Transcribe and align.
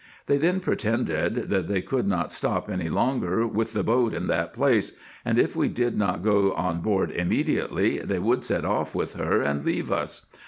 They 0.25 0.37
then 0.39 0.61
pretended, 0.61 1.35
that 1.51 1.67
they 1.67 1.83
could 1.83 2.07
not 2.07 2.31
stop 2.31 2.71
any 2.71 2.89
longer 2.89 3.45
with 3.45 3.73
the 3.73 3.83
boat 3.83 4.15
in 4.15 4.25
that 4.29 4.51
place, 4.51 4.93
and 5.23 5.37
if 5.37 5.55
we 5.55 5.67
did 5.67 5.95
not 5.95 6.23
go 6.23 6.53
on 6.55 6.79
board 6.81 7.11
immediately, 7.11 7.99
they 7.99 8.17
would 8.17 8.43
set 8.43 8.65
off 8.65 8.95
with 8.95 9.13
her 9.13 9.43
and 9.43 9.63
leave 9.63 9.91
us. 9.91 10.25